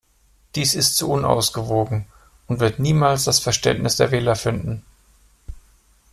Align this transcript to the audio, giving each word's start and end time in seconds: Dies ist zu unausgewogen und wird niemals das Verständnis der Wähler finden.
Dies 0.55 0.73
ist 0.73 0.97
zu 0.97 1.11
unausgewogen 1.11 2.07
und 2.47 2.59
wird 2.59 2.79
niemals 2.79 3.25
das 3.25 3.37
Verständnis 3.37 3.97
der 3.97 4.09
Wähler 4.09 4.35
finden. 4.35 4.83